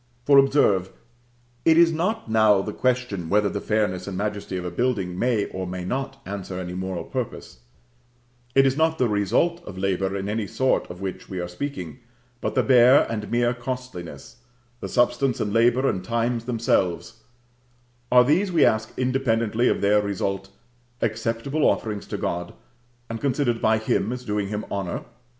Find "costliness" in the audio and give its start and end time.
13.53-14.37